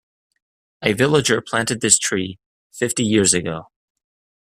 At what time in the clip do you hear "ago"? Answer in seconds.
3.35-3.67